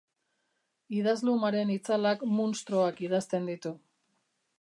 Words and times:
Idazlumaren 0.99 1.73
itzalak 1.73 2.23
munstroak 2.39 3.03
idazten 3.09 3.47
ditu. 3.51 3.75